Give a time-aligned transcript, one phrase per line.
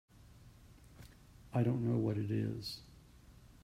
[1.53, 2.79] I don't know what it is.